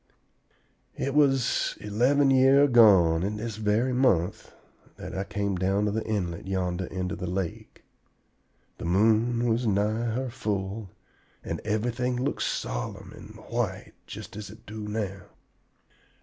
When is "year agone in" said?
2.31-3.37